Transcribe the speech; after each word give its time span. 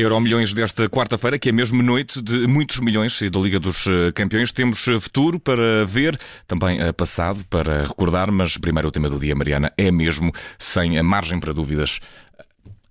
Euro 0.00 0.18
milhões 0.18 0.54
desta 0.54 0.88
quarta-feira, 0.88 1.38
que 1.38 1.50
é 1.50 1.52
mesmo 1.52 1.82
noite 1.82 2.22
de 2.22 2.46
muitos 2.46 2.80
milhões 2.80 3.20
da 3.20 3.38
Liga 3.38 3.60
dos 3.60 3.86
eh, 3.86 4.10
Campeões. 4.14 4.50
Temos 4.50 4.88
eh, 4.88 4.98
futuro 4.98 5.38
para 5.38 5.84
ver, 5.84 6.18
também 6.46 6.80
eh, 6.80 6.90
passado 6.90 7.44
para 7.50 7.82
recordar, 7.82 8.32
mas 8.32 8.56
primeiro 8.56 8.88
o 8.88 8.90
tema 8.90 9.10
do 9.10 9.18
dia, 9.18 9.34
Mariana, 9.34 9.70
é 9.76 9.90
mesmo, 9.90 10.32
sem 10.58 11.02
margem 11.02 11.38
para 11.38 11.52
dúvidas, 11.52 12.00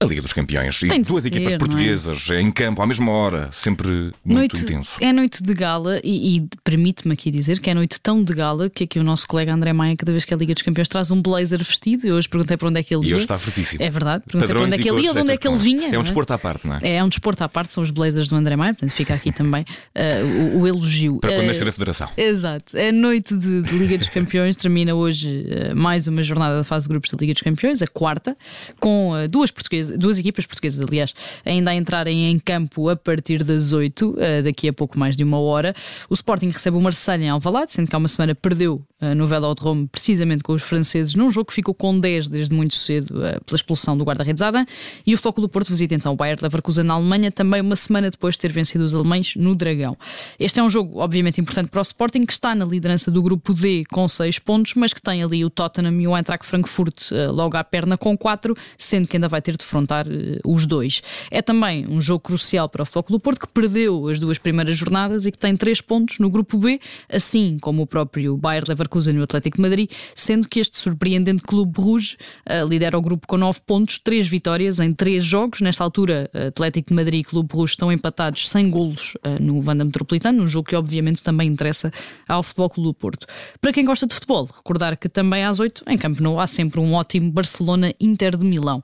a 0.01 0.05
Liga 0.05 0.21
dos 0.21 0.31
Campeões. 0.31 0.79
Tem 0.79 0.99
e 0.99 1.01
duas 1.01 1.23
ser, 1.23 1.27
equipas 1.27 1.53
é? 1.53 1.57
portuguesas 1.57 2.29
em 2.29 2.49
campo 2.51 2.81
à 2.81 2.87
mesma 2.87 3.11
hora, 3.11 3.49
sempre 3.51 4.13
muito 4.23 4.55
Noite- 4.55 4.61
intenso. 4.63 4.91
É 5.01 5.11
noite 5.11 5.43
de 5.43 5.53
gala 5.53 5.99
e, 6.03 6.37
e 6.37 6.47
permite-me 6.63 7.13
aqui 7.13 7.29
dizer 7.29 7.59
que 7.59 7.69
é 7.69 7.73
noite 7.73 7.99
tão 7.99 8.23
de 8.23 8.33
gala 8.33 8.69
que 8.69 8.85
aqui 8.85 8.97
o 8.97 9.03
nosso 9.03 9.27
colega 9.27 9.53
André 9.53 9.73
Maia, 9.73 9.97
cada 9.97 10.11
vez 10.13 10.23
que 10.23 10.33
a 10.33 10.37
Liga 10.37 10.53
dos 10.53 10.63
Campeões 10.63 10.87
traz 10.87 11.11
um 11.11 11.21
blazer 11.21 11.61
vestido, 11.61 12.07
eu 12.07 12.15
hoje 12.15 12.29
perguntei 12.29 12.55
para 12.55 12.69
onde 12.69 12.79
é 12.79 12.83
que 12.83 12.95
ele 12.95 13.05
E 13.05 13.09
ia. 13.09 13.15
hoje 13.15 13.25
está 13.25 13.37
fortíssimo. 13.37 13.83
É 13.83 13.89
verdade, 13.89 14.23
perguntei 14.25 14.47
para 14.47 14.59
Padrões 14.61 14.65
onde 14.67 14.75
é 14.75 14.79
e 14.79 14.81
que 14.83 14.89
ele 14.89 15.01
ia, 15.05 15.13
de 15.13 15.19
onde 15.19 15.31
é 15.33 15.37
que 15.37 15.47
ele 15.47 15.57
vinha. 15.57 15.89
É 15.93 15.99
um 15.99 16.03
desporto 16.03 16.31
à 16.33 16.37
parte, 16.39 16.65
não 16.65 16.75
é? 16.75 16.79
É 16.95 17.03
um 17.03 17.09
desporto 17.09 17.43
à 17.43 17.49
parte, 17.49 17.73
são 17.73 17.83
os 17.83 17.91
blazers 17.91 18.29
do 18.29 18.35
André 18.35 18.55
Maia, 18.55 18.73
portanto 18.73 18.91
fica 18.95 19.13
aqui 19.13 19.33
também 19.33 19.65
eh, 19.93 20.21
o, 20.53 20.59
o 20.61 20.67
elogio. 20.67 21.19
Para 21.19 21.33
quando 21.35 21.47
nascer 21.47 21.67
a 21.67 21.71
Federação. 21.73 22.09
Exato. 22.15 22.77
A 22.77 22.91
noite 22.93 23.35
de, 23.35 23.63
de 23.63 23.77
Liga 23.77 23.97
dos 23.97 24.07
Campeões 24.07 24.55
termina 24.55 24.95
hoje 24.95 25.45
eh, 25.49 25.73
mais 25.73 26.07
uma 26.07 26.23
jornada 26.23 26.55
da 26.55 26.63
fase 26.63 26.85
de 26.87 26.89
grupos 26.93 27.11
da 27.11 27.17
Liga 27.19 27.33
dos 27.33 27.41
Campeões, 27.43 27.81
a 27.81 27.87
quarta, 27.87 28.37
com 28.79 29.13
eh, 29.17 29.27
duas, 29.27 29.51
portuguesas, 29.51 29.88
duas 29.97 30.19
equipas 30.19 30.45
portuguesas, 30.45 30.85
aliás, 30.85 31.13
ainda 31.45 31.71
a 31.71 31.75
entrarem 31.75 32.29
em 32.29 32.39
campo 32.39 32.89
a 32.89 32.95
partir 32.95 33.43
das 33.43 33.73
8, 33.73 34.15
eh, 34.17 34.41
daqui 34.41 34.67
a 34.67 34.73
pouco 34.73 34.97
mais 34.97 35.15
de 35.15 35.23
uma 35.23 35.39
hora. 35.39 35.73
O 36.09 36.13
Sporting 36.13 36.49
recebe 36.49 36.77
o 36.77 36.81
Marseille 36.81 37.23
em 37.23 37.29
Alvalade, 37.29 37.73
sendo 37.73 37.87
que 37.87 37.95
há 37.95 37.99
uma 37.99 38.07
semana 38.07 38.35
perdeu 38.35 38.85
eh, 39.01 39.15
no 39.15 39.27
Velodrome 39.27 39.87
precisamente 39.87 40.43
com 40.43 40.53
os 40.53 40.61
franceses, 40.61 41.15
num 41.15 41.31
jogo 41.31 41.47
que 41.47 41.53
ficou 41.53 41.73
com 41.73 41.99
10 41.99 42.29
desde 42.29 42.53
muito 42.53 42.75
cedo 42.75 43.25
eh, 43.25 43.39
pela 43.45 43.55
expulsão 43.55 43.97
do 43.97 44.03
guarda-redes 44.03 44.41
Adam. 44.41 44.65
E 45.05 45.15
o 45.15 45.19
Clube 45.19 45.41
do 45.41 45.49
Porto 45.49 45.69
visita 45.69 45.95
então 45.95 46.13
o 46.13 46.15
Bayern 46.15 46.41
Leverkusen 46.41 46.83
na 46.83 46.95
Alemanha, 46.95 47.31
também 47.31 47.61
uma 47.61 47.75
semana 47.75 48.09
depois 48.09 48.35
de 48.35 48.39
ter 48.39 48.51
vencido 48.51 48.83
os 48.83 48.93
alemães 48.93 49.35
no 49.35 49.55
Dragão. 49.55 49.97
Este 50.39 50.59
é 50.59 50.63
um 50.63 50.69
jogo, 50.69 50.99
obviamente, 50.99 51.39
importante 51.39 51.69
para 51.69 51.79
o 51.79 51.81
Sporting, 51.81 52.25
que 52.25 52.33
está 52.33 52.53
na 52.53 52.65
liderança 52.65 53.09
do 53.09 53.21
grupo 53.21 53.53
D 53.53 53.83
com 53.89 54.07
6 54.07 54.39
pontos, 54.39 54.73
mas 54.75 54.93
que 54.93 55.01
tem 55.01 55.23
ali 55.23 55.45
o 55.45 55.49
Tottenham 55.49 56.01
e 56.01 56.07
o 56.07 56.17
Eintracht 56.17 56.45
Frankfurt 56.45 57.11
logo 57.31 57.55
à 57.55 57.63
perna 57.63 57.97
com 57.97 58.17
4, 58.17 58.55
sendo 58.77 59.07
que 59.07 59.17
ainda 59.17 59.27
vai 59.27 59.41
ter 59.41 59.51
de 59.51 59.59
defrontar 59.59 59.78
eh, 59.89 60.39
os 60.45 60.65
dois. 60.65 61.01
É 61.31 61.41
também 61.41 61.87
um 61.87 62.01
jogo 62.01 62.21
crucial 62.21 62.67
para 62.67 62.83
o 62.83 62.85
Futebol 62.85 63.03
Clube 63.03 63.21
do 63.21 63.23
Porto, 63.23 63.39
que 63.41 63.47
perdeu 63.47 64.07
as 64.07 64.19
duas 64.19 64.37
primeiras 64.37 64.77
jornadas 64.77 65.25
e 65.25 65.31
que 65.31 65.37
tem 65.37 65.55
3 65.55 65.81
pontos 65.81 66.19
no 66.19 66.29
grupo 66.29 66.57
B, 66.57 66.79
assim 67.07 67.57
como 67.59 67.83
o 67.83 67.87
próprio 67.87 68.37
Bayern 68.37 68.69
Leverkusen 68.69 69.15
e 69.15 69.19
o 69.19 69.23
Atlético 69.23 69.57
de 69.57 69.61
Madrid, 69.61 69.91
sendo 70.15 70.47
que 70.47 70.59
este 70.59 70.77
surpreendente 70.77 71.43
Clube 71.43 71.79
Rouge 71.79 72.17
eh, 72.45 72.63
lidera 72.63 72.97
o 72.97 73.01
grupo 73.01 73.27
com 73.27 73.37
9 73.37 73.59
pontos, 73.65 73.99
3 73.99 74.27
vitórias 74.27 74.79
em 74.79 74.93
3 74.93 75.23
jogos. 75.23 75.61
Nesta 75.61 75.83
altura, 75.83 76.29
Atlético 76.47 76.89
de 76.89 76.95
Madrid 76.95 77.21
e 77.21 77.23
Clube 77.23 77.53
Rouge 77.53 77.73
estão 77.73 77.91
empatados 77.91 78.49
sem 78.49 78.69
golos 78.69 79.13
eh, 79.23 79.39
no 79.39 79.61
Vanda 79.61 79.85
Metropolitano, 79.85 80.43
um 80.43 80.47
jogo 80.47 80.69
que 80.69 80.75
obviamente 80.75 81.23
também 81.23 81.47
interessa 81.47 81.91
ao 82.27 82.43
Futebol 82.43 82.69
Clube 82.69 82.89
do 82.89 82.93
Porto. 82.93 83.27
Para 83.61 83.73
quem 83.73 83.85
gosta 83.85 84.07
de 84.07 84.13
futebol, 84.13 84.49
recordar 84.55 84.97
que 84.97 85.09
também 85.09 85.43
às 85.43 85.59
8 85.59 85.83
em 85.87 85.97
Campo 85.97 86.21
Nou 86.21 86.39
há 86.39 86.47
sempre 86.47 86.79
um 86.79 86.93
ótimo 86.93 87.31
Barcelona-Inter 87.31 88.35
de 88.35 88.45
Milão. 88.45 88.83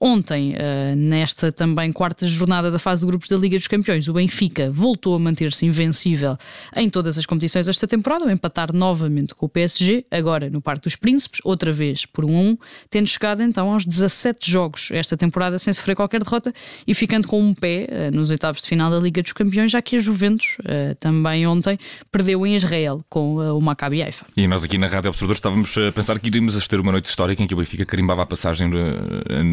Ontem, 0.00 0.35
eh, 0.36 0.94
nesta 0.96 1.50
também 1.50 1.92
quarta 1.92 2.26
jornada 2.26 2.70
da 2.70 2.78
fase 2.78 3.00
de 3.00 3.06
grupos 3.06 3.28
da 3.28 3.36
Liga 3.36 3.56
dos 3.56 3.66
Campeões, 3.66 4.08
o 4.08 4.12
Benfica 4.12 4.70
voltou 4.70 5.14
a 5.14 5.18
manter-se 5.18 5.66
invencível 5.66 6.36
em 6.74 6.88
todas 6.88 7.18
as 7.18 7.26
competições 7.26 7.68
esta 7.68 7.86
temporada, 7.86 8.24
ao 8.24 8.30
empatar 8.30 8.72
novamente 8.72 9.34
com 9.34 9.46
o 9.46 9.48
PSG, 9.48 10.04
agora 10.10 10.50
no 10.50 10.60
Parque 10.60 10.84
dos 10.84 10.96
Príncipes, 10.96 11.40
outra 11.44 11.72
vez 11.72 12.06
por 12.06 12.24
1 12.24 12.36
a 12.36 12.40
1, 12.40 12.58
tendo 12.90 13.08
chegado 13.08 13.42
então 13.42 13.72
aos 13.72 13.84
17 13.84 14.50
jogos 14.50 14.90
esta 14.92 15.16
temporada 15.16 15.58
sem 15.58 15.72
sofrer 15.72 15.94
qualquer 15.94 16.22
derrota 16.22 16.52
e 16.86 16.94
ficando 16.94 17.26
com 17.28 17.40
um 17.40 17.54
pé 17.54 17.86
eh, 17.88 18.10
nos 18.10 18.30
oitavos 18.30 18.62
de 18.62 18.68
final 18.68 18.90
da 18.90 18.98
Liga 18.98 19.22
dos 19.22 19.32
Campeões, 19.32 19.70
já 19.70 19.80
que 19.80 19.96
a 19.96 19.98
Juventus 19.98 20.56
eh, 20.64 20.94
também 21.00 21.46
ontem 21.46 21.78
perdeu 22.10 22.46
em 22.46 22.54
Israel 22.54 23.04
com 23.08 23.36
o 23.36 23.60
Maccabi 23.60 24.02
Haifa. 24.02 24.26
E 24.36 24.46
nós 24.46 24.62
aqui 24.62 24.78
na 24.78 24.86
Rádio 24.86 25.08
Observador 25.08 25.36
estávamos 25.36 25.76
a 25.76 25.92
pensar 25.92 26.18
que 26.18 26.28
iríamos 26.28 26.66
ter 26.66 26.80
uma 26.80 26.92
noite 26.92 27.06
histórica 27.06 27.42
em 27.42 27.46
que 27.46 27.54
o 27.54 27.56
Benfica 27.56 27.84
carimbava 27.84 28.22
a 28.22 28.26
passagem 28.26 28.70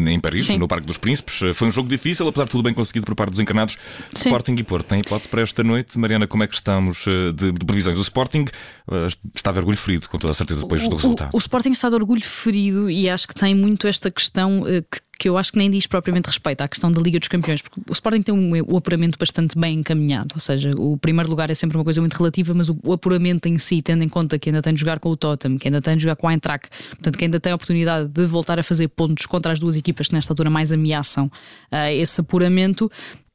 em 0.08 0.20
Paris, 0.20 0.46
Sim. 0.46 0.58
no 0.58 0.68
Parque 0.74 0.86
dos 0.88 0.98
Príncipes. 0.98 1.40
Foi 1.54 1.68
um 1.68 1.70
jogo 1.70 1.88
difícil, 1.88 2.26
apesar 2.26 2.44
de 2.44 2.50
tudo 2.50 2.64
bem 2.64 2.74
conseguido 2.74 3.06
por 3.06 3.14
parte 3.14 3.30
dos 3.30 3.38
encarnados. 3.40 3.76
Sim. 4.14 4.28
Sporting 4.28 4.54
e 4.58 4.62
Porto. 4.64 4.86
Tem 4.86 4.98
hipótese 4.98 5.28
para 5.28 5.42
esta 5.42 5.62
noite? 5.62 5.96
Mariana, 5.98 6.26
como 6.26 6.42
é 6.42 6.48
que 6.48 6.54
estamos 6.54 7.04
eh, 7.06 7.32
de, 7.32 7.52
de 7.52 7.64
previsões? 7.64 7.96
O 7.96 8.00
Sporting 8.00 8.44
eh, 8.90 9.08
está 9.34 9.52
de 9.52 9.58
orgulho 9.58 9.76
ferido, 9.76 10.08
com 10.08 10.18
toda 10.18 10.32
a 10.32 10.34
certeza, 10.34 10.60
depois 10.62 10.82
do 10.82 10.88
O- 10.94 10.96
resultado. 10.96 11.30
O, 11.32 11.36
o 11.36 11.38
Sporting 11.38 11.70
está 11.70 11.88
de 11.88 11.94
orgulho 11.94 12.22
ferido 12.22 12.90
e 12.90 13.08
acho 13.08 13.28
que 13.28 13.34
tem 13.34 13.54
muito 13.54 13.86
esta 13.86 14.10
questão 14.10 14.64
eh, 14.66 14.82
que, 14.82 14.98
que 15.18 15.28
eu 15.28 15.38
acho 15.38 15.52
que 15.52 15.58
nem 15.58 15.70
diz 15.70 15.86
propriamente 15.86 16.26
respeito 16.26 16.60
à 16.60 16.68
questão 16.68 16.90
da 16.90 17.00
Liga 17.00 17.18
dos 17.18 17.28
Campeões, 17.28 17.62
porque 17.62 17.80
o 17.88 17.92
Sporting 17.92 18.22
tem 18.22 18.34
um, 18.34 18.52
o 18.66 18.76
apuramento 18.76 19.18
bastante 19.18 19.58
bem 19.58 19.80
encaminhado, 19.80 20.34
ou 20.34 20.40
seja, 20.40 20.72
o 20.76 20.96
primeiro 20.96 21.28
lugar 21.28 21.50
é 21.50 21.54
sempre 21.54 21.76
uma 21.76 21.84
coisa 21.84 22.00
muito 22.00 22.14
relativa, 22.14 22.54
mas 22.54 22.68
o, 22.68 22.76
o 22.82 22.92
apuramento 22.92 23.48
em 23.48 23.58
si, 23.58 23.82
tendo 23.82 24.02
em 24.02 24.08
conta 24.08 24.38
que 24.38 24.48
ainda 24.48 24.62
tem 24.62 24.74
de 24.74 24.80
jogar 24.80 24.98
com 24.98 25.10
o 25.10 25.16
Tottenham, 25.16 25.58
que 25.58 25.68
ainda 25.68 25.80
tem 25.80 25.96
de 25.96 26.02
jogar 26.02 26.16
com 26.16 26.28
a 26.28 26.32
Eintracht, 26.32 26.68
portanto 26.90 27.18
que 27.18 27.24
ainda 27.24 27.40
tem 27.40 27.52
a 27.52 27.54
oportunidade 27.54 28.08
de 28.08 28.26
voltar 28.26 28.58
a 28.58 28.62
fazer 28.62 28.88
pontos 28.88 29.26
contra 29.26 29.52
as 29.52 29.60
duas 29.60 29.76
equipas 29.76 30.08
que 30.08 30.14
nesta 30.14 30.32
altura 30.32 30.50
mais 30.50 30.72
ameaçam 30.72 31.30
ah, 31.70 31.92
esse 31.92 32.20
apuramento. 32.20 32.90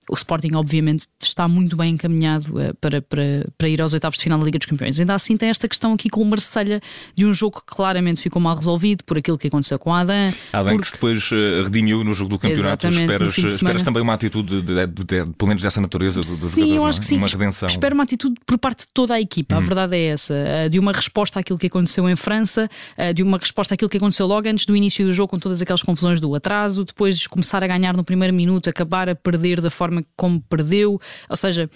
O 0.10 0.16
Sporting, 0.16 0.52
obviamente, 0.56 1.06
está 1.24 1.48
muito 1.48 1.78
bem 1.78 1.94
encaminhado 1.94 2.60
eh, 2.60 2.74
para, 2.82 3.02
para, 3.02 3.48
para 3.58 3.70
ir 3.70 3.82
aos 3.82 3.94
oitavos 3.94 4.18
de 4.18 4.24
final 4.24 4.40
da 4.40 4.46
Liga 4.46 4.58
dos 4.58 4.66
Campeões. 4.68 5.00
Ainda 5.00 5.14
assim, 5.14 5.38
tem 5.38 5.50
esta 5.50 5.68
questão 5.68 5.94
aqui 5.94 6.10
com 6.10 6.22
o 6.22 6.26
Marselha 6.26 6.82
de 7.16 7.26
um 7.26 7.34
jogo 7.34 7.60
que 7.62 7.66
claramente 7.76 8.20
ficou 8.22 8.42
mal 8.42 8.56
resolvido 8.56 9.04
por 9.04 9.18
aquilo 9.18 9.38
que 9.38 9.48
aconteceu 9.48 9.78
com 9.78 9.94
a 9.94 10.00
Adam. 10.02 10.34
Adam 10.52 10.66
que 10.70 10.76
porque- 10.78 10.86
se 10.88 10.94
depois 10.94 11.30
eh, 11.32 11.62
redimiu 11.64 12.04
no 12.04 12.14
jogo 12.14 12.30
do 12.32 12.40
campeonato. 12.40 12.88
Esperas, 12.88 13.34
de 13.34 13.46
esperas 13.46 13.84
também 13.84 14.02
uma 14.02 14.14
atitude, 14.14 14.62
de, 14.62 14.76
de- 14.76 14.88
de- 14.88 15.04
de- 15.04 15.34
pelo 15.34 15.48
menos 15.48 15.62
dessa 15.62 15.80
natureza, 15.80 16.22
do, 16.22 16.28
do 16.28 16.32
Sim, 16.34 16.76
eu 16.76 16.86
acho 16.86 16.98
é? 16.98 17.02
que 17.02 17.06
sim. 17.06 17.18
Uma 17.18 17.28
redenção. 17.28 17.70
Espero 17.70 17.94
uma 17.94 18.04
atitude 18.04 18.36
por 18.46 18.58
parte 18.58 18.82
de 18.86 18.88
toda 18.94 19.14
a 19.14 19.22
equipa. 19.22 19.56
A 19.56 19.60
verdade 19.60 19.96
é 19.96 20.06
essa. 20.08 20.34
eh, 20.34 20.70
De 20.70 20.80
uma 20.80 20.92
resposta 20.92 21.40
àquilo 21.40 21.60
que 21.60 21.68
aconteceu 21.68 22.10
em 22.10 22.16
França, 22.16 22.68
eh, 22.98 23.14
de 23.14 23.22
uma 23.22 23.38
resposta 23.38 23.74
àquilo 23.76 23.90
que 23.90 23.98
aconteceu 23.98 24.26
logo 24.26 24.48
antes 24.50 24.66
do 24.66 24.76
início 24.76 25.06
do 25.06 25.14
jogo, 25.14 25.30
com 25.30 25.40
todas 25.40 25.62
aquelas 25.62 25.84
confusões 25.84 26.20
do 26.20 26.34
atraso, 26.34 26.84
depois 26.84 27.28
começar 27.28 27.64
a 27.64 27.68
ganhar 27.68 27.96
no 27.96 28.04
primeiro 28.04 28.34
minuto, 28.34 28.70
acabar 28.70 29.08
a 29.10 29.16
perder 29.16 29.62
da 29.62 29.70
forma 29.70 29.99
como 30.16 30.42
perdeu. 30.42 31.00
Ou 31.30 31.36
seja, 31.36 31.70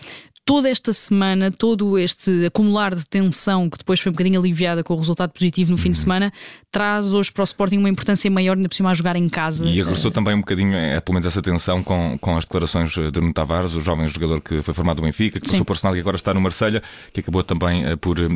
toda 0.45 0.69
esta 0.69 0.91
semana, 0.91 1.51
todo 1.51 1.97
este 1.97 2.45
acumular 2.45 2.93
de 2.93 3.05
tensão 3.05 3.69
que 3.69 3.77
depois 3.77 3.99
foi 3.99 4.09
um 4.09 4.13
bocadinho 4.13 4.39
aliviada 4.39 4.83
com 4.83 4.93
o 4.93 4.97
resultado 4.97 5.31
positivo 5.31 5.71
no 5.71 5.77
fim 5.77 5.87
Uhum. 5.87 5.91
de 5.93 5.97
semana, 5.99 6.33
traz 6.71 7.13
hoje 7.13 7.31
para 7.31 7.41
o 7.41 7.45
Sporting 7.45 7.77
uma 7.77 7.89
importância 7.89 8.29
maior, 8.29 8.55
ainda 8.57 8.67
por 8.67 8.75
cima 8.75 8.89
a 8.91 8.93
jogar 8.93 9.15
em 9.15 9.29
casa. 9.29 9.65
E 9.67 9.75
regressou 9.81 10.11
também 10.11 10.33
um 10.35 10.39
bocadinho, 10.39 10.73
é, 10.75 10.99
pelo 10.99 11.13
menos 11.15 11.27
essa 11.27 11.41
tensão 11.41 11.81
com, 11.83 12.17
com 12.19 12.35
as 12.35 12.43
declarações 12.43 12.91
de 12.91 13.21
Nuno 13.21 13.33
Tavares, 13.33 13.73
o 13.73 13.81
jovem 13.81 14.07
jogador 14.09 14.41
que 14.41 14.61
foi 14.61 14.73
formado 14.73 14.97
no 14.97 15.03
Benfica, 15.03 15.39
que 15.39 15.45
Sim. 15.47 15.53
passou 15.53 15.65
por 15.65 15.73
Arsenal 15.73 15.95
e 15.95 15.99
agora 15.99 16.17
está 16.17 16.33
no 16.33 16.41
Marselha, 16.41 16.81
que 17.13 17.19
acabou 17.21 17.43
também 17.43 17.85
eh, 17.85 17.95
por 17.95 18.19
eh, 18.19 18.27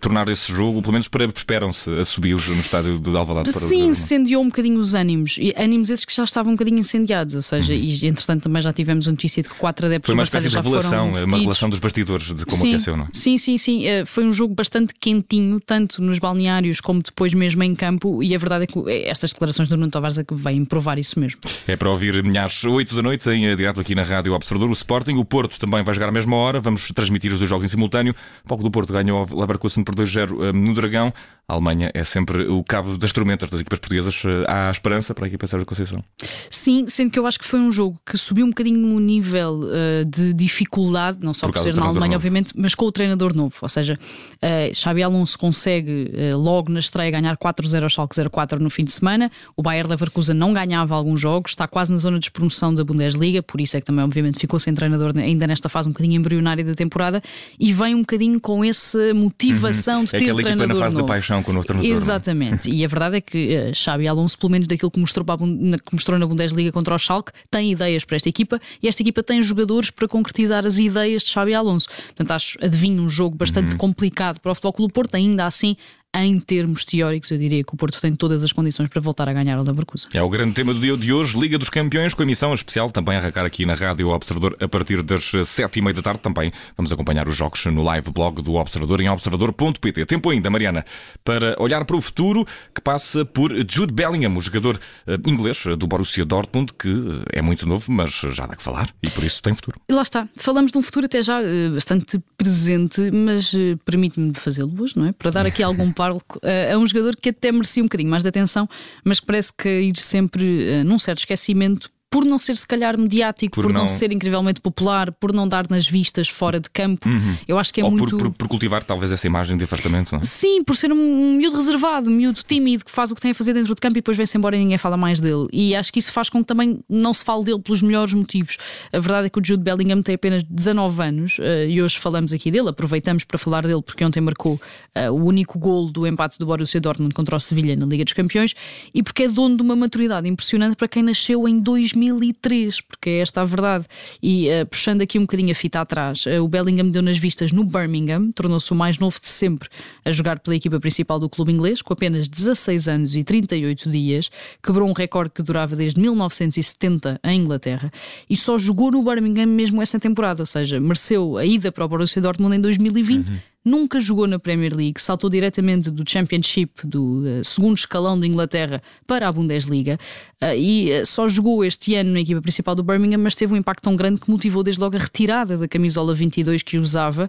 tornar 0.00 0.28
esse 0.28 0.50
jogo, 0.52 0.80
pelo 0.80 0.92
menos 0.92 1.08
para- 1.08 1.26
esperam-se 1.26 1.90
assobios 1.98 2.46
no 2.48 2.60
estádio 2.60 2.98
de 2.98 3.14
Alvalade 3.16 3.52
para 3.52 3.64
o 3.64 3.68
Sim, 3.68 3.82
é? 3.82 3.86
incendiou 3.86 4.42
um 4.42 4.46
bocadinho 4.46 4.78
os 4.78 4.94
ânimos. 4.94 5.36
E 5.38 5.52
ânimos 5.58 5.90
esses 5.90 6.04
que 6.04 6.14
já 6.14 6.24
estavam 6.24 6.52
um 6.52 6.56
bocadinho 6.56 6.78
incendiados. 6.78 7.34
Ou 7.34 7.42
seja, 7.42 7.74
e 7.74 8.06
entretanto 8.06 8.44
também 8.44 8.62
já 8.62 8.72
tivemos 8.72 9.06
a 9.08 9.10
notícia 9.10 9.42
de 9.42 9.48
que 9.48 9.54
quatro 9.56 9.86
adeptos 9.86 10.08
Uhum. 10.08 10.14
Foi 10.14 10.20
uma 10.20 10.24
espécie 10.24 10.48
de 10.48 10.54
já 10.54 10.60
revelação, 10.60 11.12
foram 11.12 11.26
uma 11.26 11.49
revelação 11.50 11.68
dos 11.68 11.78
bastidores 11.78 12.26
de 12.32 12.44
como 12.44 12.62
sim, 12.62 12.70
aqueceu, 12.70 12.96
não 12.96 13.04
é? 13.04 13.08
Sim, 13.12 13.36
sim, 13.38 13.58
sim. 13.58 13.86
Eh, 13.86 14.04
Foi 14.04 14.24
um 14.24 14.32
jogo 14.32 14.54
bastante 14.54 14.94
quentinho, 14.98 15.60
tanto 15.60 16.02
nos 16.02 16.18
balneários 16.18 16.80
como 16.80 17.02
depois 17.02 17.34
mesmo 17.34 17.62
em 17.62 17.74
campo. 17.74 18.22
E 18.22 18.34
a 18.34 18.38
verdade 18.38 18.64
é 18.64 18.66
que 18.66 18.78
eh, 18.88 19.08
estas 19.10 19.32
declarações 19.32 19.68
do 19.68 19.76
Nuno 19.76 19.90
Tavares 19.90 20.18
é 20.18 20.24
que 20.24 20.34
vêm 20.34 20.64
provar 20.64 20.98
isso 20.98 21.18
mesmo. 21.18 21.40
É 21.66 21.76
para 21.76 21.90
ouvir 21.90 22.14
às 22.38 22.64
8 22.64 22.94
da 22.94 23.02
noite, 23.02 23.28
em 23.30 23.56
direto 23.56 23.80
aqui 23.80 23.94
na 23.94 24.02
Rádio 24.02 24.32
Observador, 24.32 24.70
o 24.70 24.72
Sporting. 24.72 25.14
O 25.14 25.24
Porto 25.24 25.58
também 25.58 25.82
vai 25.82 25.94
jogar 25.94 26.08
à 26.08 26.12
mesma 26.12 26.36
hora. 26.36 26.60
Vamos 26.60 26.88
transmitir 26.94 27.32
os 27.32 27.38
dois 27.38 27.50
jogos 27.50 27.64
em 27.64 27.68
simultâneo. 27.68 28.14
O 28.44 28.48
palco 28.48 28.62
do 28.62 28.70
Porto 28.70 28.92
ganhou 28.92 29.26
o 29.30 29.40
Leverkusen 29.40 29.82
por 29.82 29.94
2-0 29.94 30.48
eh, 30.48 30.52
no 30.52 30.74
Dragão. 30.74 31.12
A 31.48 31.54
Alemanha 31.54 31.90
é 31.92 32.04
sempre 32.04 32.44
o 32.44 32.62
cabo 32.62 32.96
das 32.96 33.12
tormentas 33.12 33.50
das 33.50 33.60
equipas 33.60 33.80
portuguesas. 33.80 34.22
Há 34.46 34.70
esperança 34.70 35.12
para 35.14 35.24
a 35.24 35.28
equipa 35.28 35.48
Sérgio 35.48 35.66
Conceição. 35.66 36.02
Sim, 36.48 36.86
sendo 36.88 37.10
que 37.10 37.18
eu 37.18 37.26
acho 37.26 37.40
que 37.40 37.44
foi 37.44 37.58
um 37.58 37.72
jogo 37.72 37.98
que 38.06 38.16
subiu 38.16 38.46
um 38.46 38.50
bocadinho 38.50 38.94
o 38.94 39.00
nível 39.00 39.62
de 40.06 40.32
dificuldade, 40.32 41.18
não 41.22 41.34
só 41.40 41.46
Por 41.46 41.54
por, 41.54 41.62
ser 41.62 41.74
na 41.74 41.82
Alemanha, 41.86 42.12
novo. 42.12 42.16
obviamente, 42.16 42.52
mas 42.56 42.74
com 42.74 42.84
o 42.84 42.92
treinador 42.92 43.34
novo. 43.34 43.54
Ou 43.60 43.68
seja, 43.68 43.98
uh, 44.42 44.74
Xabi 44.74 45.02
Alonso 45.02 45.38
consegue 45.38 46.10
eh, 46.14 46.34
logo 46.34 46.70
na 46.70 46.80
estreia 46.80 47.10
ganhar 47.10 47.36
4-0 47.36 47.82
ao 47.82 47.88
Schalke 47.88 48.14
04 48.30 48.60
no 48.62 48.68
fim 48.70 48.84
de 48.84 48.92
semana. 48.92 49.30
O 49.56 49.62
Bayer 49.62 49.86
Leverkusen 49.88 50.34
não 50.34 50.52
ganhava 50.52 50.94
alguns 50.94 51.20
jogos, 51.20 51.52
está 51.52 51.66
quase 51.66 51.90
na 51.90 51.98
zona 51.98 52.16
de 52.18 52.22
despromoção 52.24 52.74
da 52.74 52.84
Bundesliga, 52.84 53.42
por 53.42 53.60
isso 53.60 53.76
é 53.76 53.80
que 53.80 53.86
também, 53.86 54.04
obviamente, 54.04 54.38
ficou 54.38 54.58
sem 54.58 54.74
treinador 54.74 55.12
ainda 55.16 55.46
nesta 55.46 55.68
fase 55.68 55.88
um 55.88 55.92
bocadinho 55.92 56.16
embrionária 56.16 56.64
da 56.64 56.74
temporada 56.74 57.22
e 57.58 57.72
vem 57.72 57.94
um 57.94 58.00
bocadinho 58.00 58.40
com 58.40 58.62
essa 58.64 59.14
motivação 59.14 60.04
de 60.04 60.14
É 60.16 60.18
ter 60.18 60.24
equipa 60.26 60.42
treinador 60.42 60.68
na 60.76 60.80
fase 60.80 60.94
novo. 60.94 61.06
da 61.06 61.12
paixão 61.12 61.42
com 61.42 61.50
o 61.50 61.54
novo 61.54 61.66
treinador. 61.66 61.90
é? 61.90 61.94
Exatamente, 61.94 62.70
e 62.70 62.84
a 62.84 62.88
verdade 62.88 63.16
é 63.16 63.20
que 63.20 63.54
eh, 63.54 63.72
Xabi 63.74 64.06
Alonso, 64.08 64.38
pelo 64.38 64.50
menos 64.52 64.66
daquilo 64.68 64.90
que 64.90 65.00
mostrou, 65.00 65.24
na- 65.46 65.78
que 65.78 65.92
mostrou 65.92 66.18
na 66.18 66.26
Bundesliga 66.26 66.70
contra 66.72 66.94
o 66.94 66.98
Schalke, 66.98 67.32
tem 67.50 67.72
ideias 67.72 68.04
para 68.04 68.16
esta 68.16 68.28
equipa 68.28 68.60
e 68.82 68.88
esta 68.88 69.02
equipa 69.02 69.22
tem 69.22 69.42
jogadores 69.42 69.90
para 69.90 70.06
concretizar 70.08 70.66
as 70.66 70.78
ideias 70.78 71.22
de 71.22 71.29
Xabi 71.30 71.54
Alonso. 71.54 71.88
Portanto, 71.88 72.30
acho, 72.32 72.58
adivinho 72.62 73.02
um 73.02 73.08
jogo 73.10 73.32
Uhum. 73.34 73.38
bastante 73.38 73.76
complicado 73.76 74.38
para 74.40 74.52
o 74.52 74.54
Futebol 74.54 74.72
Clube 74.72 74.90
do 74.92 74.94
Porto, 74.94 75.14
ainda 75.14 75.46
assim 75.46 75.76
em 76.14 76.40
termos 76.40 76.84
teóricos, 76.84 77.30
eu 77.30 77.38
diria 77.38 77.62
que 77.62 77.72
o 77.72 77.76
Porto 77.76 78.00
tem 78.00 78.14
todas 78.14 78.42
as 78.42 78.52
condições 78.52 78.88
para 78.88 79.00
voltar 79.00 79.28
a 79.28 79.32
ganhar 79.32 79.58
o 79.58 79.62
Leverkusen. 79.62 80.10
É 80.12 80.20
o 80.20 80.28
grande 80.28 80.54
tema 80.54 80.74
do 80.74 80.80
dia 80.80 80.96
de 80.96 81.12
hoje, 81.12 81.38
Liga 81.38 81.56
dos 81.56 81.70
Campeões, 81.70 82.14
com 82.14 82.22
emissão 82.22 82.52
especial 82.52 82.90
também 82.90 83.14
a 83.14 83.20
arrancar 83.20 83.44
aqui 83.44 83.64
na 83.64 83.74
Rádio 83.74 84.08
Observador 84.08 84.56
a 84.60 84.68
partir 84.68 85.02
das 85.02 85.30
sete 85.46 85.78
e 85.78 85.82
meia 85.82 85.94
da 85.94 86.02
tarde. 86.02 86.20
Também 86.20 86.52
vamos 86.76 86.90
acompanhar 86.90 87.28
os 87.28 87.36
jogos 87.36 87.64
no 87.66 87.82
live 87.82 88.10
blog 88.10 88.42
do 88.42 88.54
Observador 88.54 89.00
em 89.00 89.08
observador.pt. 89.08 90.04
Tempo 90.06 90.30
ainda, 90.30 90.50
Mariana, 90.50 90.84
para 91.22 91.54
olhar 91.62 91.84
para 91.84 91.96
o 91.96 92.00
futuro 92.00 92.44
que 92.74 92.80
passa 92.80 93.24
por 93.24 93.52
Jude 93.68 93.92
Bellingham, 93.92 94.36
o 94.36 94.40
jogador 94.40 94.80
eh, 95.06 95.16
inglês 95.26 95.62
do 95.78 95.86
Borussia 95.86 96.24
Dortmund, 96.24 96.72
que 96.74 96.88
eh, 96.88 97.38
é 97.38 97.42
muito 97.42 97.68
novo, 97.68 97.92
mas 97.92 98.10
já 98.10 98.46
dá 98.46 98.56
que 98.56 98.62
falar 98.62 98.90
e 99.00 99.08
por 99.10 99.22
isso 99.22 99.40
tem 99.40 99.54
futuro. 99.54 99.80
E 99.88 99.92
lá 99.92 100.02
está. 100.02 100.28
Falamos 100.34 100.72
de 100.72 100.78
um 100.78 100.82
futuro 100.82 101.06
até 101.06 101.22
já 101.22 101.40
bastante 101.72 102.20
presente, 102.36 103.10
mas 103.12 103.52
permite-me 103.84 104.34
fazê-lo 104.34 104.72
hoje, 104.82 104.98
não 104.98 105.06
é? 105.06 105.12
Para 105.12 105.30
dar 105.30 105.46
aqui 105.46 105.62
algum 105.62 105.92
palco 106.00 106.38
uh, 106.38 106.74
a 106.74 106.78
um 106.78 106.86
jogador 106.86 107.14
que 107.14 107.28
até 107.28 107.52
merecia 107.52 107.82
um 107.82 107.86
bocadinho 107.86 108.08
mais 108.08 108.22
de 108.22 108.28
atenção, 108.30 108.66
mas 109.04 109.20
que 109.20 109.26
parece 109.26 109.52
cair 109.52 109.94
sempre 109.96 110.82
num 110.82 110.98
certo 110.98 111.18
esquecimento 111.18 111.90
por 112.10 112.24
não 112.24 112.38
ser 112.40 112.56
se 112.56 112.66
calhar 112.66 112.98
mediático, 112.98 113.54
por, 113.54 113.66
por 113.66 113.72
não... 113.72 113.82
não... 113.82 113.88
ser 113.88 114.12
incrivelmente 114.12 114.60
popular, 114.60 115.12
por 115.12 115.32
não 115.32 115.46
dar 115.46 115.70
nas 115.70 115.88
vistas 115.88 116.28
fora 116.28 116.58
de 116.58 116.68
campo. 116.68 117.08
Uhum. 117.08 117.36
Eu 117.46 117.56
acho 117.56 117.72
que 117.72 117.80
é 117.80 117.84
Ou 117.84 117.90
muito. 117.90 118.16
Por, 118.16 118.24
por, 118.24 118.30
por, 118.32 118.48
cultivar 118.48 118.82
talvez 118.82 119.12
essa 119.12 119.26
imagem 119.28 119.56
de 119.56 119.62
afastamento, 119.62 120.12
não 120.12 120.18
é? 120.18 120.24
Sim, 120.24 120.64
por 120.64 120.74
ser 120.74 120.92
um 120.92 121.36
miúdo 121.36 121.56
reservado, 121.56 122.10
um 122.10 122.14
miúdo 122.14 122.40
tímido, 122.42 122.84
que 122.84 122.90
faz 122.90 123.12
o 123.12 123.14
que 123.14 123.20
tem 123.20 123.30
a 123.30 123.34
fazer 123.34 123.54
dentro 123.54 123.72
de 123.72 123.80
campo 123.80 123.96
e 123.96 124.00
depois 124.00 124.16
vem-se 124.16 124.36
embora 124.36 124.56
e 124.56 124.58
ninguém 124.58 124.76
fala 124.76 124.96
mais 124.96 125.20
dele. 125.20 125.44
E 125.52 125.74
acho 125.74 125.92
que 125.92 126.00
isso 126.00 126.12
faz 126.12 126.28
com 126.28 126.40
que 126.40 126.46
também 126.46 126.80
não 126.88 127.14
se 127.14 127.24
fale 127.24 127.44
dele 127.44 127.60
pelos 127.60 127.80
melhores 127.80 128.12
motivos. 128.12 128.58
A 128.92 128.98
verdade 128.98 129.28
é 129.28 129.30
que 129.30 129.38
o 129.38 129.44
Jude 129.44 129.62
Bellingham 129.62 130.02
tem 130.02 130.16
apenas 130.16 130.42
19 130.42 131.02
anos 131.02 131.38
uh, 131.38 131.68
e 131.68 131.80
hoje 131.80 131.96
falamos 131.96 132.32
aqui 132.32 132.50
dele, 132.50 132.70
aproveitamos 132.70 133.22
para 133.22 133.38
falar 133.38 133.62
dele 133.62 133.82
porque 133.82 134.04
ontem 134.04 134.20
marcou 134.20 134.54
uh, 134.54 135.12
o 135.12 135.24
único 135.24 135.58
gol 135.60 135.88
do 135.90 136.06
empate 136.06 136.38
do 136.40 136.46
Borussia 136.46 136.80
Dortmund 136.80 137.14
contra 137.14 137.36
o 137.36 137.40
Sevilha 137.40 137.76
na 137.76 137.86
Liga 137.86 138.02
dos 138.02 138.14
Campeões 138.14 138.54
e 138.92 139.00
porque 139.00 139.24
é 139.24 139.28
dono 139.28 139.56
de 139.56 139.62
uma 139.62 139.76
maturidade 139.76 140.28
impressionante 140.28 140.74
para 140.74 140.88
quem 140.88 141.04
nasceu 141.04 141.46
em 141.46 141.60
2003 142.08 142.80
porque 142.80 143.10
é 143.10 143.20
esta 143.20 143.42
a 143.42 143.44
verdade. 143.44 143.86
E 144.22 144.48
uh, 144.48 144.66
puxando 144.66 145.02
aqui 145.02 145.18
um 145.18 145.22
bocadinho 145.22 145.52
a 145.52 145.54
fita 145.54 145.80
atrás, 145.80 146.24
uh, 146.26 146.42
o 146.42 146.48
Bellingham 146.48 146.88
deu 146.88 147.02
nas 147.02 147.18
vistas 147.18 147.52
no 147.52 147.64
Birmingham, 147.64 148.32
tornou-se 148.32 148.70
o 148.72 148.74
mais 148.74 148.98
novo 148.98 149.20
de 149.20 149.28
sempre 149.28 149.68
a 150.04 150.10
jogar 150.10 150.40
pela 150.40 150.56
equipa 150.56 150.80
principal 150.80 151.18
do 151.18 151.28
clube 151.28 151.52
inglês, 151.52 151.82
com 151.82 151.92
apenas 151.92 152.28
16 152.28 152.88
anos 152.88 153.14
e 153.14 153.22
38 153.22 153.90
dias, 153.90 154.30
quebrou 154.62 154.88
um 154.88 154.92
recorde 154.92 155.30
que 155.30 155.42
durava 155.42 155.76
desde 155.76 156.00
1970 156.00 157.20
em 157.24 157.40
Inglaterra 157.40 157.92
e 158.28 158.36
só 158.36 158.58
jogou 158.58 158.90
no 158.90 159.02
Birmingham 159.02 159.46
mesmo 159.46 159.82
essa 159.82 159.98
temporada, 159.98 160.42
ou 160.42 160.46
seja, 160.46 160.80
mereceu 160.80 161.36
a 161.36 161.44
ida 161.44 161.70
para 161.70 161.84
o 161.84 161.88
Borussia 161.88 162.22
Dortmund 162.22 162.56
em 162.56 162.60
2020. 162.60 163.30
Uhum 163.30 163.49
nunca 163.64 164.00
jogou 164.00 164.26
na 164.26 164.38
Premier 164.38 164.74
League, 164.74 165.00
saltou 165.00 165.28
diretamente 165.28 165.90
do 165.90 166.08
Championship, 166.08 166.86
do 166.86 167.22
uh, 167.22 167.44
segundo 167.44 167.76
escalão 167.76 168.18
da 168.18 168.26
Inglaterra, 168.26 168.82
para 169.06 169.28
a 169.28 169.32
Bundesliga 169.32 169.98
uh, 170.42 170.54
e 170.56 170.90
uh, 170.92 171.06
só 171.06 171.28
jogou 171.28 171.64
este 171.64 171.94
ano 171.94 172.12
na 172.12 172.20
equipa 172.20 172.40
principal 172.40 172.74
do 172.74 172.82
Birmingham, 172.82 173.18
mas 173.18 173.34
teve 173.34 173.52
um 173.52 173.56
impacto 173.56 173.82
tão 173.82 173.96
grande 173.96 174.20
que 174.20 174.30
motivou 174.30 174.62
desde 174.62 174.80
logo 174.80 174.96
a 174.96 174.98
retirada 174.98 175.58
da 175.58 175.68
camisola 175.68 176.14
22 176.14 176.62
que 176.62 176.78
usava, 176.78 177.28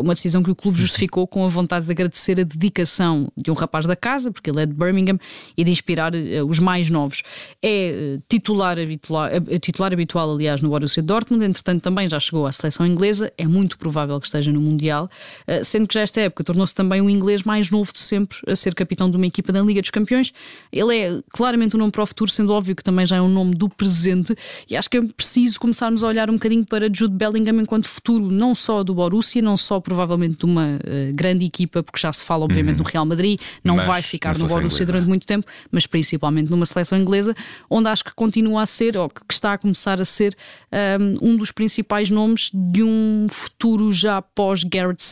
uma 0.00 0.14
decisão 0.14 0.42
que 0.42 0.50
o 0.50 0.54
clube 0.54 0.78
justificou 0.78 1.26
com 1.26 1.44
a 1.44 1.48
vontade 1.48 1.86
de 1.86 1.92
agradecer 1.92 2.40
a 2.40 2.42
dedicação 2.42 3.30
de 3.36 3.50
um 3.50 3.54
rapaz 3.54 3.86
da 3.86 3.94
casa, 3.94 4.30
porque 4.30 4.50
ele 4.50 4.62
é 4.62 4.66
de 4.66 4.72
Birmingham, 4.72 5.18
e 5.56 5.64
de 5.64 5.70
inspirar 5.70 6.12
os 6.46 6.58
mais 6.58 6.90
novos. 6.90 7.22
É 7.62 8.18
titular 8.28 8.78
habitual, 8.78 9.28
titular 9.60 9.92
habitual, 9.92 10.32
aliás, 10.32 10.60
no 10.60 10.68
Borussia 10.68 11.02
Dortmund, 11.02 11.44
entretanto 11.44 11.82
também 11.82 12.08
já 12.08 12.18
chegou 12.18 12.46
à 12.46 12.52
seleção 12.52 12.86
inglesa, 12.86 13.32
é 13.36 13.46
muito 13.46 13.78
provável 13.78 14.18
que 14.20 14.26
esteja 14.26 14.52
no 14.52 14.60
Mundial 14.60 15.08
sendo 15.68 15.86
que 15.86 15.94
já 15.94 16.00
esta 16.00 16.20
época 16.20 16.44
tornou-se 16.44 16.74
também 16.74 17.00
o 17.00 17.08
inglês 17.08 17.42
mais 17.42 17.70
novo 17.70 17.92
de 17.92 18.00
sempre 18.00 18.38
a 18.46 18.56
ser 18.56 18.74
capitão 18.74 19.10
de 19.10 19.16
uma 19.16 19.26
equipa 19.26 19.52
da 19.52 19.60
Liga 19.60 19.80
dos 19.80 19.90
Campeões. 19.90 20.32
Ele 20.72 20.96
é 20.96 21.22
claramente 21.30 21.76
um 21.76 21.78
nome 21.78 21.92
para 21.92 22.02
o 22.02 22.06
futuro, 22.06 22.30
sendo 22.30 22.52
óbvio 22.52 22.74
que 22.74 22.82
também 22.82 23.06
já 23.06 23.16
é 23.16 23.20
um 23.20 23.28
nome 23.28 23.54
do 23.54 23.68
presente, 23.68 24.34
e 24.68 24.76
acho 24.76 24.88
que 24.88 24.96
é 24.96 25.02
preciso 25.02 25.60
começarmos 25.60 26.02
a 26.02 26.08
olhar 26.08 26.30
um 26.30 26.34
bocadinho 26.34 26.64
para 26.64 26.92
Jude 26.92 27.14
Bellingham 27.14 27.60
enquanto 27.60 27.88
futuro, 27.88 28.30
não 28.30 28.54
só 28.54 28.82
do 28.82 28.94
Borussia, 28.94 29.42
não 29.42 29.56
só 29.56 29.80
provavelmente 29.80 30.36
de 30.36 30.44
uma 30.44 30.76
uh, 30.76 31.14
grande 31.14 31.44
equipa, 31.44 31.82
porque 31.82 32.00
já 32.00 32.12
se 32.12 32.24
fala, 32.24 32.44
obviamente, 32.44 32.78
uhum. 32.78 32.84
no 32.84 32.90
Real 32.90 33.06
Madrid, 33.06 33.40
não 33.62 33.76
mas, 33.76 33.86
vai 33.86 34.02
ficar 34.02 34.36
no 34.38 34.46
Borussia 34.46 34.66
inglesa. 34.66 34.86
durante 34.86 35.08
muito 35.08 35.26
tempo, 35.26 35.46
mas 35.70 35.86
principalmente 35.86 36.50
numa 36.50 36.66
seleção 36.66 36.98
inglesa, 36.98 37.34
onde 37.68 37.88
acho 37.88 38.04
que 38.04 38.14
continua 38.14 38.62
a 38.62 38.66
ser, 38.66 38.96
ou 38.96 39.08
que 39.08 39.22
está 39.30 39.54
a 39.54 39.58
começar 39.58 40.00
a 40.00 40.04
ser, 40.04 40.36
um, 41.22 41.30
um 41.32 41.36
dos 41.36 41.50
principais 41.50 42.10
nomes 42.10 42.50
de 42.52 42.82
um 42.82 43.26
futuro 43.30 43.92
já 43.92 44.20
pós 44.20 44.64
Garrett 44.64 45.02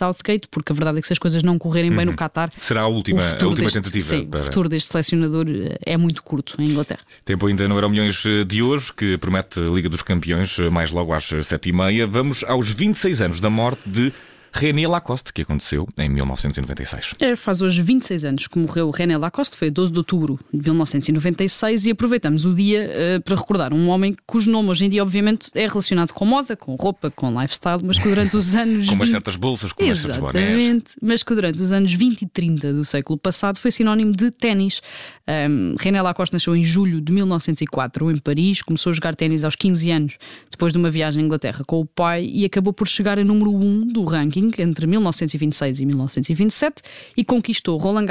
Porque 0.50 0.72
a 0.72 0.74
verdade 0.74 0.98
é 0.98 1.00
que 1.00 1.06
se 1.06 1.12
as 1.12 1.18
coisas 1.18 1.42
não 1.42 1.58
correrem 1.58 1.94
bem 1.94 2.04
no 2.04 2.12
uhum. 2.12 2.16
Qatar. 2.16 2.50
Será 2.56 2.82
a 2.82 2.86
última, 2.86 3.22
a 3.22 3.44
última 3.44 3.54
deste, 3.54 3.80
tentativa. 3.80 4.06
Sim, 4.06 4.26
para... 4.26 4.40
o 4.40 4.44
futuro 4.44 4.68
deste 4.68 4.90
selecionador 4.90 5.46
eh, 5.48 5.78
é 5.84 5.96
muito 5.96 6.22
curto 6.22 6.60
em 6.60 6.70
Inglaterra. 6.70 7.00
Tempo 7.24 7.46
ainda 7.46 7.66
no 7.68 7.74
Euro 7.74 7.90
Milhões 7.90 8.22
eh, 8.26 8.44
de 8.44 8.62
hoje, 8.62 8.92
que 8.92 9.18
promete 9.18 9.60
a 9.60 9.64
Liga 9.64 9.88
dos 9.88 10.02
Campeões 10.02 10.58
eh, 10.58 10.70
mais 10.70 10.90
logo 10.90 11.12
às 11.12 11.28
sete 11.42 11.70
e 11.70 11.72
meia. 11.72 12.06
Vamos 12.06 12.44
aos 12.44 12.70
26 12.70 13.20
anos 13.20 13.40
da 13.40 13.50
morte 13.50 13.82
de 13.86 14.12
René 14.58 14.88
Lacoste, 14.88 15.34
que 15.34 15.42
aconteceu 15.42 15.86
em 15.98 16.08
1996. 16.08 17.12
É, 17.20 17.36
faz 17.36 17.60
hoje 17.60 17.82
26 17.82 18.24
anos 18.24 18.46
que 18.46 18.58
morreu 18.58 18.88
René 18.90 19.18
Lacoste, 19.18 19.54
foi 19.54 19.70
12 19.70 19.92
de 19.92 19.98
outubro 19.98 20.40
de 20.50 20.62
1996, 20.62 21.84
e 21.84 21.90
aproveitamos 21.90 22.46
o 22.46 22.54
dia 22.54 22.88
uh, 22.88 23.20
para 23.20 23.36
recordar 23.36 23.74
um 23.74 23.88
homem 23.90 24.16
cujo 24.26 24.50
nome 24.50 24.70
hoje 24.70 24.86
em 24.86 24.88
dia, 24.88 25.02
obviamente, 25.02 25.50
é 25.54 25.66
relacionado 25.66 26.12
com 26.12 26.24
moda, 26.24 26.56
com 26.56 26.74
roupa, 26.74 27.10
com 27.10 27.28
lifestyle, 27.38 27.82
mas 27.84 27.98
que 27.98 28.08
durante 28.08 28.34
os 28.34 28.54
anos. 28.56 28.88
com 28.88 28.96
20... 28.96 29.10
certas 29.10 29.36
bolsas, 29.36 29.72
com 29.74 29.84
umas 29.84 30.02
bonés. 30.02 30.18
Exatamente, 30.18 30.92
mas 31.02 31.22
que 31.22 31.34
durante 31.34 31.60
os 31.60 31.70
anos 31.70 31.92
20 31.92 32.22
e 32.22 32.26
30 32.26 32.72
do 32.72 32.82
século 32.84 33.18
passado 33.18 33.58
foi 33.58 33.70
sinónimo 33.70 34.12
de 34.12 34.30
ténis. 34.30 34.80
Um, 35.28 35.74
René 35.78 36.00
Lacoste 36.00 36.32
nasceu 36.32 36.56
em 36.56 36.64
julho 36.64 37.02
de 37.02 37.12
1904 37.12 38.10
em 38.10 38.18
Paris, 38.18 38.62
começou 38.62 38.90
a 38.90 38.94
jogar 38.94 39.14
ténis 39.14 39.44
aos 39.44 39.54
15 39.54 39.90
anos, 39.90 40.18
depois 40.50 40.72
de 40.72 40.78
uma 40.78 40.88
viagem 40.88 41.22
à 41.22 41.26
Inglaterra 41.26 41.62
com 41.66 41.80
o 41.80 41.84
pai, 41.84 42.24
e 42.24 42.44
acabou 42.46 42.72
por 42.72 42.88
chegar 42.88 43.18
a 43.18 43.24
número 43.24 43.54
1 43.54 43.88
do 43.88 44.04
ranking 44.04 44.45
entre 44.58 44.86
1926 44.86 45.80
e 45.80 45.86
1927 45.86 46.82
e 47.16 47.24
conquistou 47.24 47.76
Roland, 47.78 48.06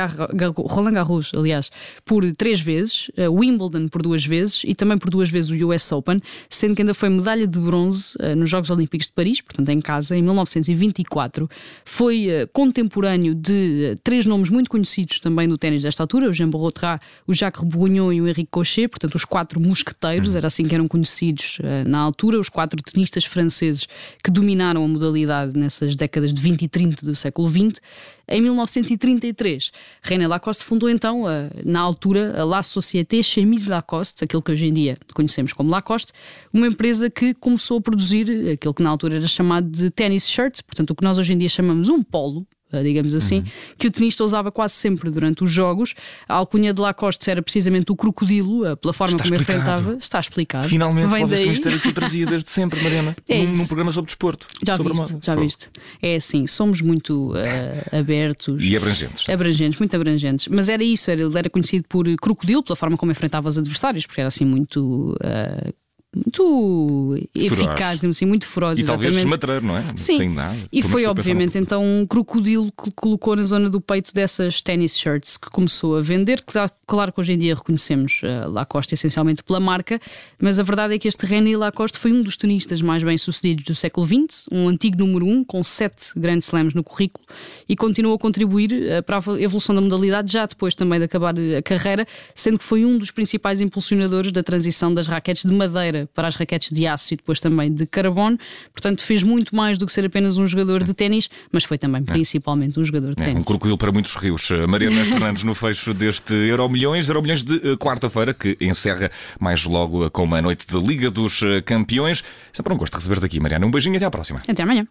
Roland 0.57 0.93
Garros, 0.93 1.31
aliás, 1.35 1.71
por 2.03 2.23
três 2.33 2.61
vezes, 2.61 3.09
uh, 3.17 3.31
Wimbledon 3.31 3.87
por 3.87 4.01
duas 4.01 4.25
vezes 4.25 4.61
e 4.65 4.73
também 4.73 4.97
por 4.97 5.09
duas 5.09 5.29
vezes 5.29 5.49
o 5.49 5.67
US 5.69 5.91
Open, 5.91 6.21
sendo 6.49 6.75
que 6.75 6.81
ainda 6.81 6.93
foi 6.93 7.09
medalha 7.09 7.47
de 7.47 7.59
bronze 7.59 8.15
uh, 8.19 8.35
nos 8.35 8.49
Jogos 8.49 8.69
Olímpicos 8.69 9.07
de 9.07 9.13
Paris, 9.13 9.41
portanto 9.41 9.69
em 9.69 9.79
casa, 9.79 10.15
em 10.15 10.21
1924. 10.21 11.49
Foi 11.83 12.27
uh, 12.27 12.47
contemporâneo 12.51 13.35
de 13.35 13.95
três 14.03 14.25
nomes 14.25 14.49
muito 14.49 14.69
conhecidos 14.69 15.19
também 15.19 15.47
do 15.47 15.57
ténis 15.57 15.83
desta 15.83 16.03
altura, 16.03 16.29
o 16.29 16.33
Jean 16.33 16.49
Barrotrat, 16.49 17.01
o 17.27 17.33
Jacques 17.33 17.63
Bourgognon 17.63 18.11
e 18.11 18.21
o 18.21 18.27
Henrique 18.27 18.49
Cochet, 18.51 18.87
portanto 18.87 19.15
os 19.15 19.25
quatro 19.25 19.59
mosqueteiros, 19.59 20.29
uhum. 20.29 20.37
era 20.37 20.47
assim 20.47 20.67
que 20.67 20.73
eram 20.73 20.87
conhecidos 20.87 21.59
na 21.85 21.99
altura, 21.99 22.39
os 22.39 22.49
quatro 22.49 22.81
tenistas 22.81 23.25
franceses 23.25 23.87
que 24.23 24.31
dominaram 24.31 24.83
a 24.83 24.87
modalidade 24.87 25.57
nessas 25.57 25.95
décadas 25.95 26.14
décadas 26.15 26.33
de 26.33 26.41
20 26.41 26.61
e 26.61 26.67
30 26.67 27.05
do 27.05 27.15
século 27.15 27.49
XX. 27.49 27.81
Em 28.27 28.41
1933, 28.41 29.71
René 30.01 30.27
Lacoste 30.27 30.63
fundou 30.63 30.89
então, 30.89 31.25
na 31.63 31.79
altura, 31.79 32.39
a 32.39 32.43
La 32.43 32.63
Société 32.63 33.21
Chemise 33.21 33.69
Lacoste, 33.69 34.23
aquilo 34.23 34.41
que 34.41 34.51
hoje 34.51 34.65
em 34.65 34.73
dia 34.73 34.97
conhecemos 35.13 35.53
como 35.53 35.69
Lacoste, 35.69 36.11
uma 36.51 36.65
empresa 36.65 37.09
que 37.09 37.33
começou 37.33 37.77
a 37.77 37.81
produzir 37.81 38.51
aquilo 38.53 38.73
que 38.73 38.81
na 38.81 38.89
altura 38.89 39.17
era 39.17 39.27
chamado 39.27 39.69
de 39.69 39.91
tennis 39.91 40.27
shirts, 40.27 40.61
portanto, 40.61 40.91
o 40.91 40.95
que 40.95 41.03
nós 41.03 41.19
hoje 41.19 41.33
em 41.33 41.37
dia 41.37 41.49
chamamos 41.49 41.89
um 41.89 42.01
polo, 42.01 42.47
digamos 42.83 43.13
assim, 43.13 43.39
uhum. 43.39 43.45
que 43.77 43.87
o 43.87 43.91
tenista 43.91 44.23
usava 44.23 44.51
quase 44.51 44.73
sempre 44.73 45.09
durante 45.09 45.43
os 45.43 45.51
jogos. 45.51 45.93
A 46.27 46.35
alcunha 46.35 46.73
de 46.73 46.81
Lacoste 46.81 47.29
era 47.29 47.41
precisamente 47.41 47.91
o 47.91 47.95
crocodilo, 47.95 48.65
eh, 48.65 48.75
pela 48.75 48.93
forma 48.93 49.15
Está 49.15 49.23
como 49.23 49.35
explicado. 49.35 49.59
enfrentava. 49.61 49.97
Está 49.99 50.19
explicado. 50.19 50.67
Finalmente, 50.67 51.09
Vem 51.09 51.19
talvez 51.19 51.39
daí. 51.39 51.49
este 51.49 51.49
mistério 51.49 51.81
que 51.81 51.87
eu 51.89 51.93
trazia 51.93 52.25
desde 52.27 52.49
sempre, 52.49 52.81
Mariana, 52.81 53.15
é 53.29 53.43
num, 53.43 53.57
num, 53.57 53.67
programa 53.67 53.91
sobre 53.91 54.07
desporto. 54.07 54.47
Já 54.65 54.77
sobre 54.77 54.93
viste, 54.93 55.17
já 55.21 55.35
viste. 55.35 55.69
É 56.01 56.15
assim, 56.15 56.47
somos 56.47 56.81
muito 56.81 57.31
uh, 57.33 57.97
abertos. 57.97 58.63
E 58.63 58.75
abrangentes. 58.75 59.29
Abrangentes, 59.29 59.79
muito 59.79 59.95
abrangentes. 59.95 60.47
Mas 60.47 60.69
era 60.69 60.83
isso, 60.83 61.09
era, 61.09 61.21
ele 61.21 61.37
era 61.37 61.49
conhecido 61.49 61.85
por 61.87 62.05
crocodilo, 62.17 62.63
pela 62.63 62.75
forma 62.75 62.97
como 62.97 63.11
enfrentava 63.11 63.47
os 63.47 63.57
adversários, 63.57 64.05
porque 64.05 64.21
era 64.21 64.27
assim 64.27 64.45
muito. 64.45 65.15
Uh, 65.15 65.73
muito 66.15 67.17
eficaz, 67.35 68.03
assim, 68.03 68.25
muito 68.25 68.45
feroz. 68.45 68.79
E 68.79 68.81
exatamente. 68.81 69.07
talvez 69.07 69.25
matreiro, 69.25 69.65
não 69.65 69.77
é? 69.77 69.83
Sim. 69.95 70.17
Sem 70.17 70.29
nada. 70.29 70.57
E 70.71 70.81
foi, 70.81 71.05
obviamente, 71.05 71.57
então 71.57 71.83
um 71.83 72.05
crocodilo 72.05 72.71
que 72.71 72.89
colocou 72.91 73.35
na 73.35 73.43
zona 73.43 73.69
do 73.69 73.81
peito 73.81 74.13
dessas 74.13 74.61
tennis 74.61 74.97
shirts 74.97 75.35
que 75.35 75.49
começou 75.49 75.97
a 75.97 76.01
vender. 76.01 76.41
Claro 76.87 77.11
que 77.11 77.19
hoje 77.19 77.33
em 77.33 77.37
dia 77.37 77.55
reconhecemos 77.55 78.21
uh, 78.23 78.49
Lacoste 78.49 78.93
essencialmente 78.93 79.43
pela 79.43 79.59
marca, 79.59 79.99
mas 80.39 80.59
a 80.59 80.63
verdade 80.63 80.95
é 80.95 80.99
que 80.99 81.07
este 81.07 81.25
René 81.25 81.57
Lacoste 81.57 81.97
foi 81.97 82.13
um 82.13 82.21
dos 82.21 82.37
tenistas 82.37 82.81
mais 82.81 83.03
bem-sucedidos 83.03 83.65
do 83.65 83.75
século 83.75 84.05
XX, 84.05 84.47
um 84.51 84.69
antigo 84.69 84.97
número 84.97 85.25
um, 85.25 85.43
com 85.43 85.61
sete 85.63 86.17
grandes 86.17 86.47
slams 86.47 86.73
no 86.73 86.83
currículo, 86.83 87.25
e 87.67 87.75
continuou 87.75 88.15
a 88.15 88.19
contribuir 88.19 88.71
uh, 88.71 89.03
para 89.03 89.17
a 89.17 89.41
evolução 89.41 89.75
da 89.75 89.81
modalidade 89.81 90.31
já 90.31 90.45
depois 90.45 90.75
também 90.75 90.99
de 90.99 91.05
acabar 91.05 91.35
a 91.37 91.61
carreira, 91.61 92.07
sendo 92.33 92.59
que 92.59 92.65
foi 92.65 92.85
um 92.85 92.97
dos 92.97 93.11
principais 93.11 93.61
impulsionadores 93.61 94.31
da 94.31 94.43
transição 94.43 94.93
das 94.93 95.07
raquetes 95.07 95.43
de 95.43 95.51
madeira 95.51 96.04
para, 96.13 96.27
as 96.27 96.35
raquetes 96.35 96.71
de 96.71 96.85
aço 96.87 97.13
e 97.13 97.17
depois 97.17 97.39
também 97.39 97.73
de 97.73 97.85
carbono. 97.85 98.37
Portanto, 98.73 99.01
fez 99.03 99.23
muito 99.23 99.55
mais 99.55 99.77
do 99.77 99.85
que 99.85 99.93
ser 99.93 100.05
apenas 100.05 100.37
um 100.37 100.47
jogador 100.47 100.83
de 100.83 100.93
ténis, 100.93 101.29
mas 101.51 101.63
foi 101.63 101.77
também 101.77 102.03
principalmente 102.03 102.79
um 102.79 102.83
jogador 102.83 103.15
de 103.15 103.21
É, 103.21 103.25
ténis. 103.25 103.39
um 103.41 103.43
crocodilo 103.43 103.77
para 103.77 103.91
muitos 103.91 104.15
rios. 104.15 104.49
Mariana 104.67 105.03
Fernandes 105.05 105.43
no 105.43 105.53
fecho 105.55 105.93
deste 105.93 106.33
Euro 106.33 106.67
Milhões, 106.69 107.07
Euro 107.07 107.21
Milhões 107.21 107.43
de 107.43 107.55
uh, 107.55 107.77
quarta-feira, 107.77 108.33
que 108.33 108.57
encerra 108.59 109.09
mais 109.39 109.63
logo 109.65 110.09
com 110.11 110.23
uma 110.23 110.41
noite 110.41 110.65
de 110.67 110.79
Liga 110.79 111.09
dos 111.09 111.41
uh, 111.41 111.61
Campeões. 111.65 112.23
Sempre 112.51 112.73
um 112.73 112.77
gosto 112.77 112.93
de 112.93 112.97
receber-te 112.99 113.25
aqui, 113.25 113.39
Mariana. 113.39 113.65
Um 113.65 113.71
beijinho 113.71 113.93
e 113.95 113.97
até 113.97 114.05
à 114.05 114.11
próxima. 114.11 114.41
Até 114.47 114.63
amanhã. 114.63 114.87